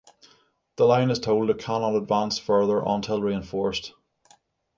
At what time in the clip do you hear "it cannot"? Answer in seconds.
1.51-1.95